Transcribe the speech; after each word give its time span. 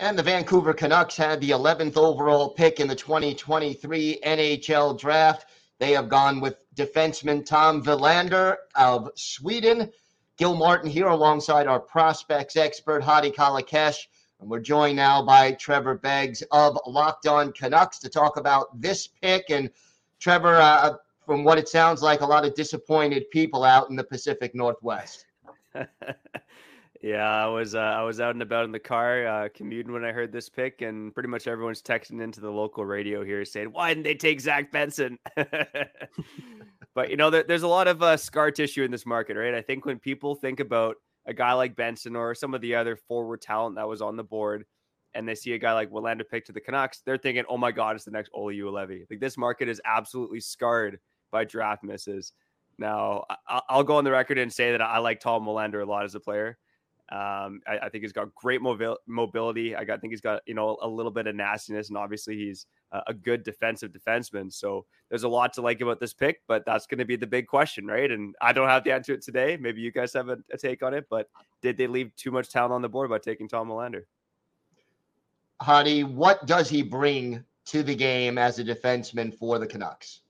And 0.00 0.16
the 0.16 0.22
Vancouver 0.22 0.72
Canucks 0.72 1.16
had 1.16 1.40
the 1.40 1.50
11th 1.50 1.96
overall 1.96 2.50
pick 2.50 2.78
in 2.78 2.86
the 2.86 2.94
2023 2.94 4.20
NHL 4.24 4.96
draft. 4.96 5.46
They 5.80 5.90
have 5.90 6.08
gone 6.08 6.40
with 6.40 6.62
defenseman 6.76 7.44
Tom 7.44 7.82
Willander 7.82 8.58
of 8.76 9.10
Sweden. 9.16 9.90
Gil 10.36 10.54
Martin 10.54 10.88
here 10.88 11.08
alongside 11.08 11.66
our 11.66 11.80
prospects 11.80 12.54
expert, 12.54 13.02
Hadi 13.02 13.32
Kalakeche. 13.32 14.06
And 14.38 14.48
we're 14.48 14.60
joined 14.60 14.94
now 14.94 15.20
by 15.20 15.50
Trevor 15.52 15.96
Beggs 15.96 16.44
of 16.52 16.78
Locked 16.86 17.26
On 17.26 17.50
Canucks 17.50 17.98
to 17.98 18.08
talk 18.08 18.36
about 18.36 18.80
this 18.80 19.08
pick. 19.08 19.50
And 19.50 19.68
Trevor, 20.20 20.58
uh, 20.58 20.94
from 21.26 21.42
what 21.42 21.58
it 21.58 21.68
sounds 21.68 22.02
like, 22.02 22.20
a 22.20 22.26
lot 22.26 22.44
of 22.44 22.54
disappointed 22.54 23.28
people 23.30 23.64
out 23.64 23.90
in 23.90 23.96
the 23.96 24.04
Pacific 24.04 24.54
Northwest. 24.54 25.26
Yeah, 27.00 27.28
I 27.28 27.46
was 27.46 27.76
uh, 27.76 27.78
I 27.78 28.02
was 28.02 28.20
out 28.20 28.34
and 28.34 28.42
about 28.42 28.64
in 28.64 28.72
the 28.72 28.80
car 28.80 29.24
uh, 29.26 29.48
commuting 29.54 29.92
when 29.92 30.04
I 30.04 30.10
heard 30.10 30.32
this 30.32 30.48
pick, 30.48 30.82
and 30.82 31.14
pretty 31.14 31.28
much 31.28 31.46
everyone's 31.46 31.80
texting 31.80 32.20
into 32.20 32.40
the 32.40 32.50
local 32.50 32.84
radio 32.84 33.22
here 33.24 33.44
saying, 33.44 33.68
"Why 33.68 33.90
didn't 33.90 34.02
they 34.02 34.16
take 34.16 34.40
Zach 34.40 34.72
Benson?" 34.72 35.16
but 36.94 37.10
you 37.10 37.16
know, 37.16 37.30
there, 37.30 37.44
there's 37.44 37.62
a 37.62 37.68
lot 37.68 37.86
of 37.86 38.02
uh, 38.02 38.16
scar 38.16 38.50
tissue 38.50 38.82
in 38.82 38.90
this 38.90 39.06
market, 39.06 39.36
right? 39.36 39.54
I 39.54 39.62
think 39.62 39.84
when 39.86 40.00
people 40.00 40.34
think 40.34 40.58
about 40.58 40.96
a 41.26 41.32
guy 41.32 41.52
like 41.52 41.76
Benson 41.76 42.16
or 42.16 42.34
some 42.34 42.52
of 42.52 42.60
the 42.60 42.74
other 42.74 42.96
forward 42.96 43.42
talent 43.42 43.76
that 43.76 43.86
was 43.86 44.02
on 44.02 44.16
the 44.16 44.24
board, 44.24 44.64
and 45.14 45.28
they 45.28 45.36
see 45.36 45.52
a 45.52 45.58
guy 45.58 45.74
like 45.74 45.90
Willander 45.90 46.28
pick 46.28 46.46
to 46.46 46.52
the 46.52 46.60
Canucks, 46.60 47.02
they're 47.06 47.16
thinking, 47.16 47.44
"Oh 47.48 47.58
my 47.58 47.70
God, 47.70 47.94
it's 47.94 48.04
the 48.04 48.10
next 48.10 48.30
Olli 48.34 48.56
Juolevi." 48.58 49.04
Like 49.08 49.20
this 49.20 49.36
market 49.38 49.68
is 49.68 49.80
absolutely 49.84 50.40
scarred 50.40 50.98
by 51.30 51.44
draft 51.44 51.84
misses. 51.84 52.32
Now, 52.76 53.24
I- 53.46 53.76
will 53.76 53.84
go 53.84 53.96
on 53.98 54.04
the 54.04 54.10
record 54.10 54.38
and 54.38 54.52
say 54.52 54.72
that 54.72 54.82
I 54.82 54.98
like 54.98 55.20
Tom 55.20 55.44
Willander 55.44 55.80
a 55.82 55.88
lot 55.88 56.04
as 56.04 56.16
a 56.16 56.20
player. 56.20 56.58
Um, 57.10 57.62
I, 57.66 57.78
I, 57.84 57.88
think 57.88 58.04
he's 58.04 58.12
got 58.12 58.34
great 58.34 58.60
mobil- 58.60 58.98
mobility. 59.06 59.74
I, 59.74 59.84
got, 59.84 59.94
I 59.94 59.96
think 59.96 60.12
he's 60.12 60.20
got 60.20 60.42
you 60.44 60.52
know 60.52 60.76
a 60.82 60.88
little 60.88 61.10
bit 61.10 61.26
of 61.26 61.34
nastiness, 61.34 61.88
and 61.88 61.96
obviously 61.96 62.36
he's 62.36 62.66
a, 62.92 63.00
a 63.08 63.14
good 63.14 63.44
defensive 63.44 63.92
defenseman. 63.92 64.52
So 64.52 64.84
there's 65.08 65.22
a 65.22 65.28
lot 65.28 65.54
to 65.54 65.62
like 65.62 65.80
about 65.80 66.00
this 66.00 66.12
pick, 66.12 66.42
but 66.46 66.66
that's 66.66 66.86
going 66.86 66.98
to 66.98 67.06
be 67.06 67.16
the 67.16 67.26
big 67.26 67.46
question, 67.46 67.86
right? 67.86 68.10
And 68.10 68.34
I 68.42 68.52
don't 68.52 68.68
have 68.68 68.84
the 68.84 68.92
answer 68.92 69.14
to 69.14 69.18
it 69.18 69.24
today. 69.24 69.56
Maybe 69.58 69.80
you 69.80 69.90
guys 69.90 70.12
have 70.12 70.28
a, 70.28 70.36
a, 70.52 70.58
take 70.58 70.82
on 70.82 70.92
it, 70.92 71.06
but 71.08 71.30
did 71.62 71.78
they 71.78 71.86
leave 71.86 72.14
too 72.14 72.30
much 72.30 72.50
talent 72.50 72.74
on 72.74 72.82
the 72.82 72.90
board 72.90 73.08
by 73.08 73.18
taking 73.18 73.48
Tom 73.48 73.68
Willander? 73.68 74.02
Hadi, 75.62 76.04
what 76.04 76.46
does 76.46 76.68
he 76.68 76.82
bring 76.82 77.42
to 77.66 77.82
the 77.82 77.94
game 77.94 78.36
as 78.36 78.58
a 78.58 78.64
defenseman 78.64 79.34
for 79.34 79.58
the 79.58 79.66
Canucks? 79.66 80.20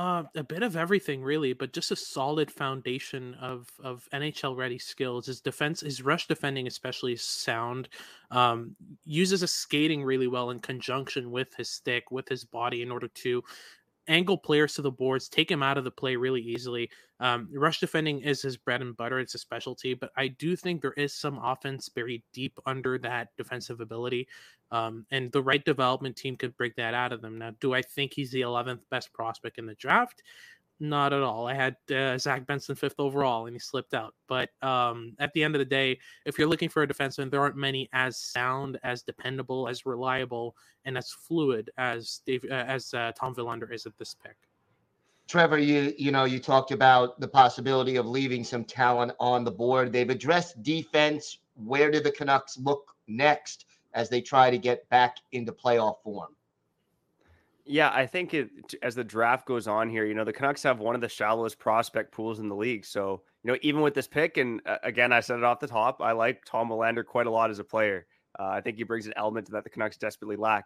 Uh, 0.00 0.22
a 0.34 0.42
bit 0.42 0.62
of 0.62 0.78
everything, 0.78 1.22
really, 1.22 1.52
but 1.52 1.74
just 1.74 1.90
a 1.90 1.96
solid 1.96 2.50
foundation 2.50 3.34
of 3.34 3.68
of 3.84 4.08
NHL 4.14 4.56
ready 4.56 4.78
skills. 4.78 5.26
His 5.26 5.42
defense, 5.42 5.80
his 5.80 6.00
rush 6.00 6.26
defending, 6.26 6.66
especially 6.66 7.16
sound. 7.16 7.90
Um, 8.30 8.74
uses 9.04 9.42
a 9.42 9.46
skating 9.46 10.02
really 10.02 10.26
well 10.26 10.52
in 10.52 10.60
conjunction 10.60 11.30
with 11.30 11.54
his 11.54 11.68
stick, 11.68 12.10
with 12.10 12.26
his 12.30 12.46
body, 12.46 12.80
in 12.80 12.90
order 12.90 13.08
to 13.08 13.44
angle 14.10 14.36
players 14.36 14.74
to 14.74 14.82
the 14.82 14.90
boards, 14.90 15.28
take 15.28 15.50
him 15.50 15.62
out 15.62 15.78
of 15.78 15.84
the 15.84 15.90
play 15.90 16.16
really 16.16 16.42
easily. 16.42 16.90
Um, 17.20 17.48
rush 17.52 17.80
defending 17.80 18.20
is 18.20 18.42
his 18.42 18.56
bread 18.56 18.82
and 18.82 18.96
butter; 18.96 19.18
it's 19.20 19.34
a 19.34 19.38
specialty. 19.38 19.94
But 19.94 20.10
I 20.16 20.28
do 20.28 20.56
think 20.56 20.82
there 20.82 20.92
is 20.92 21.14
some 21.14 21.38
offense 21.42 21.88
buried 21.88 22.22
deep 22.32 22.58
under 22.66 22.98
that 22.98 23.28
defensive 23.36 23.80
ability, 23.80 24.28
um, 24.70 25.06
and 25.10 25.32
the 25.32 25.42
right 25.42 25.64
development 25.64 26.16
team 26.16 26.36
could 26.36 26.56
break 26.56 26.76
that 26.76 26.94
out 26.94 27.12
of 27.12 27.22
them. 27.22 27.38
Now, 27.38 27.52
do 27.60 27.74
I 27.74 27.82
think 27.82 28.12
he's 28.14 28.30
the 28.30 28.42
11th 28.42 28.88
best 28.90 29.12
prospect 29.12 29.58
in 29.58 29.66
the 29.66 29.74
draft? 29.74 30.22
Not 30.82 31.12
at 31.12 31.20
all. 31.20 31.46
I 31.46 31.52
had 31.52 31.76
uh, 31.94 32.16
Zach 32.16 32.46
Benson 32.46 32.74
fifth 32.74 32.94
overall, 32.98 33.44
and 33.44 33.54
he 33.54 33.60
slipped 33.60 33.92
out. 33.92 34.14
But 34.26 34.48
um, 34.62 35.14
at 35.18 35.30
the 35.34 35.44
end 35.44 35.54
of 35.54 35.58
the 35.58 35.64
day, 35.66 35.98
if 36.24 36.38
you're 36.38 36.48
looking 36.48 36.70
for 36.70 36.82
a 36.82 36.88
defenseman, 36.88 37.30
there 37.30 37.40
aren't 37.40 37.56
many 37.56 37.90
as 37.92 38.16
sound, 38.16 38.78
as 38.82 39.02
dependable, 39.02 39.68
as 39.68 39.84
reliable, 39.84 40.56
and 40.86 40.96
as 40.96 41.12
fluid 41.12 41.70
as 41.76 42.22
Dave, 42.24 42.46
uh, 42.50 42.54
as 42.54 42.94
uh, 42.94 43.12
Tom 43.14 43.34
Willander 43.34 43.70
is 43.70 43.84
at 43.84 43.92
this 43.98 44.16
pick. 44.24 44.36
Trevor, 45.28 45.58
you 45.58 45.94
you 45.98 46.10
know 46.10 46.24
you 46.24 46.40
talked 46.40 46.72
about 46.72 47.20
the 47.20 47.28
possibility 47.28 47.96
of 47.96 48.06
leaving 48.06 48.42
some 48.42 48.64
talent 48.64 49.12
on 49.20 49.44
the 49.44 49.50
board. 49.50 49.92
They've 49.92 50.08
addressed 50.08 50.62
defense. 50.62 51.38
Where 51.54 51.90
do 51.90 52.00
the 52.00 52.10
Canucks 52.10 52.56
look 52.56 52.96
next 53.06 53.66
as 53.92 54.08
they 54.08 54.22
try 54.22 54.50
to 54.50 54.56
get 54.56 54.88
back 54.88 55.18
into 55.32 55.52
playoff 55.52 56.02
form? 56.02 56.34
Yeah, 57.70 57.92
I 57.94 58.04
think 58.06 58.34
it, 58.34 58.50
as 58.82 58.96
the 58.96 59.04
draft 59.04 59.46
goes 59.46 59.68
on 59.68 59.88
here, 59.88 60.04
you 60.04 60.12
know, 60.12 60.24
the 60.24 60.32
Canucks 60.32 60.64
have 60.64 60.80
one 60.80 60.96
of 60.96 61.00
the 61.00 61.08
shallowest 61.08 61.60
prospect 61.60 62.10
pools 62.10 62.40
in 62.40 62.48
the 62.48 62.56
league. 62.56 62.84
So, 62.84 63.22
you 63.44 63.52
know, 63.52 63.58
even 63.62 63.80
with 63.80 63.94
this 63.94 64.08
pick, 64.08 64.38
and 64.38 64.60
uh, 64.66 64.78
again, 64.82 65.12
I 65.12 65.20
said 65.20 65.38
it 65.38 65.44
off 65.44 65.60
the 65.60 65.68
top, 65.68 66.00
I 66.02 66.10
like 66.10 66.44
Tom 66.44 66.68
Willander 66.68 67.06
quite 67.06 67.28
a 67.28 67.30
lot 67.30 67.48
as 67.48 67.60
a 67.60 67.64
player. 67.64 68.08
Uh, 68.36 68.48
I 68.48 68.60
think 68.60 68.76
he 68.76 68.82
brings 68.82 69.06
an 69.06 69.12
element 69.14 69.48
that 69.52 69.62
the 69.62 69.70
Canucks 69.70 69.96
desperately 69.96 70.34
lack, 70.34 70.64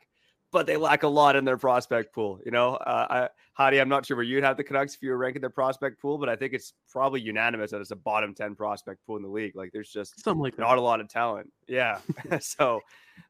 but 0.54 0.66
they 0.66 0.76
lack 0.76 1.02
a 1.02 1.08
lot 1.08 1.34
in 1.34 1.44
their 1.44 1.56
prospect 1.56 2.14
pool. 2.14 2.38
You 2.46 2.52
know, 2.52 2.76
uh, 2.76 3.06
I, 3.10 3.28
Hadi, 3.54 3.80
I'm 3.80 3.88
not 3.88 4.06
sure 4.06 4.16
where 4.16 4.22
you'd 4.22 4.44
have 4.44 4.56
the 4.56 4.62
Canucks 4.62 4.94
if 4.94 5.02
you 5.02 5.10
were 5.10 5.16
ranking 5.16 5.40
their 5.40 5.50
prospect 5.50 6.00
pool, 6.00 6.16
but 6.16 6.28
I 6.28 6.36
think 6.36 6.52
it's 6.54 6.74
probably 6.88 7.20
unanimous 7.20 7.72
that 7.72 7.80
it's 7.80 7.90
a 7.90 7.96
bottom 7.96 8.32
10 8.32 8.54
prospect 8.54 9.04
pool 9.04 9.16
in 9.16 9.24
the 9.24 9.28
league. 9.28 9.56
Like 9.56 9.70
there's 9.72 9.90
just 9.90 10.22
Something 10.22 10.40
like 10.40 10.56
not 10.56 10.76
that. 10.76 10.78
a 10.78 10.80
lot 10.80 11.00
of 11.00 11.08
talent. 11.08 11.52
Yeah. 11.66 11.98
so, 12.40 12.76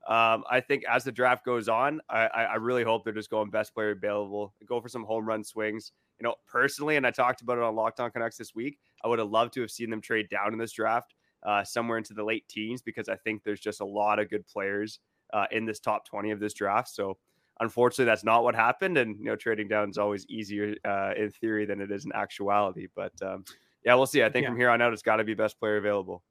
um, 0.06 0.44
I 0.50 0.60
think 0.60 0.84
as 0.84 1.02
the 1.04 1.12
draft 1.12 1.46
goes 1.46 1.66
on, 1.66 2.02
I, 2.10 2.26
I 2.26 2.54
really 2.56 2.84
hope 2.84 3.04
they're 3.04 3.14
just 3.14 3.30
going 3.30 3.48
best 3.48 3.72
player 3.72 3.92
available, 3.92 4.52
go 4.66 4.82
for 4.82 4.90
some 4.90 5.04
home 5.04 5.26
run 5.26 5.42
swings. 5.42 5.92
You 6.20 6.24
know, 6.24 6.34
personally, 6.46 6.96
and 6.96 7.06
I 7.06 7.10
talked 7.10 7.40
about 7.40 7.56
it 7.56 7.64
on 7.64 7.74
Locked 7.74 8.00
On 8.00 8.10
Canucks 8.10 8.36
this 8.36 8.54
week. 8.54 8.78
I 9.02 9.08
would 9.08 9.18
have 9.18 9.30
loved 9.30 9.54
to 9.54 9.62
have 9.62 9.70
seen 9.70 9.88
them 9.88 10.02
trade 10.02 10.28
down 10.28 10.52
in 10.52 10.58
this 10.58 10.72
draft, 10.72 11.14
uh, 11.42 11.64
somewhere 11.64 11.96
into 11.96 12.12
the 12.12 12.22
late 12.22 12.46
teens, 12.48 12.82
because 12.82 13.08
I 13.08 13.16
think 13.16 13.42
there's 13.42 13.60
just 13.60 13.80
a 13.80 13.86
lot 13.86 14.18
of 14.18 14.28
good 14.28 14.46
players 14.46 15.00
uh, 15.34 15.46
in 15.50 15.66
this 15.66 15.80
top 15.80 16.06
20 16.06 16.30
of 16.30 16.40
this 16.40 16.54
draft. 16.54 16.88
So, 16.88 17.18
unfortunately, 17.60 18.06
that's 18.06 18.24
not 18.24 18.42
what 18.44 18.54
happened. 18.54 18.96
And 18.96 19.18
you 19.18 19.26
know, 19.26 19.36
trading 19.36 19.68
down 19.68 19.90
is 19.90 19.98
always 19.98 20.24
easier 20.28 20.74
uh, 20.86 21.12
in 21.16 21.30
theory 21.30 21.66
than 21.66 21.82
it 21.82 21.90
is 21.90 22.06
in 22.06 22.12
actuality. 22.14 22.86
But 22.94 23.12
um, 23.20 23.44
yeah, 23.84 23.94
we'll 23.94 24.06
see. 24.06 24.22
I 24.22 24.30
think 24.30 24.44
yeah. 24.44 24.50
from 24.50 24.58
here 24.58 24.70
on 24.70 24.80
out, 24.80 24.92
it's 24.94 25.02
got 25.02 25.16
to 25.16 25.24
be 25.24 25.34
best 25.34 25.58
player 25.58 25.76
available. 25.76 26.22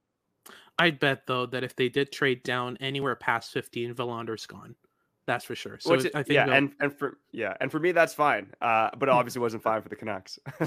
I'd 0.79 0.99
bet 0.99 1.27
though 1.27 1.45
that 1.47 1.63
if 1.63 1.75
they 1.75 1.89
did 1.89 2.11
trade 2.11 2.43
down 2.43 2.77
anywhere 2.79 3.15
past 3.15 3.51
15, 3.51 3.93
Willander's 3.95 4.45
gone. 4.45 4.75
That's 5.25 5.45
for 5.45 5.55
sure. 5.55 5.77
So 5.79 5.95
I 5.95 5.99
think 5.99 6.29
yeah, 6.31 6.51
and 6.51 6.73
and 6.81 6.97
for 6.97 7.17
yeah, 7.31 7.55
and 7.61 7.71
for 7.71 7.79
me 7.79 7.93
that's 7.93 8.13
fine. 8.13 8.51
Uh, 8.61 8.89
but 8.97 9.07
hmm. 9.07 9.15
obviously 9.15 9.39
wasn't 9.39 9.63
fine 9.63 9.81
for 9.81 9.87
the 9.87 9.95
Canucks. 9.95 10.37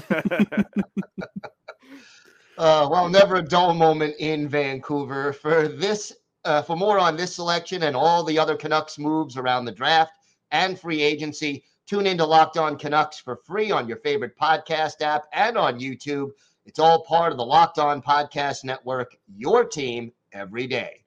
uh, 2.57 2.87
well, 2.89 3.07
never 3.07 3.35
a 3.35 3.41
dull 3.43 3.75
moment 3.75 4.15
in 4.19 4.47
Vancouver. 4.47 5.33
For 5.33 5.67
this, 5.67 6.11
uh, 6.47 6.61
for 6.61 6.77
more 6.77 6.97
on 6.97 7.17
this 7.17 7.35
selection 7.35 7.83
and 7.83 7.95
all 7.95 8.23
the 8.23 8.39
other 8.39 8.55
Canucks 8.55 8.97
moves 8.97 9.37
around 9.37 9.65
the 9.65 9.71
draft 9.71 10.13
and 10.51 10.79
free 10.79 11.01
agency, 11.01 11.63
tune 11.85 12.07
into 12.07 12.25
Locked 12.25 12.57
On 12.57 12.77
Canucks 12.77 13.19
for 13.19 13.35
free 13.35 13.69
on 13.69 13.87
your 13.87 13.97
favorite 13.97 14.37
podcast 14.39 15.01
app 15.01 15.25
and 15.33 15.57
on 15.57 15.79
YouTube. 15.79 16.29
It's 16.65 16.79
all 16.79 17.03
part 17.03 17.31
of 17.31 17.37
the 17.37 17.45
Locked 17.45 17.79
On 17.79 18.01
Podcast 18.01 18.63
Network, 18.63 19.15
your 19.27 19.65
team 19.65 20.13
every 20.31 20.67
day. 20.67 21.03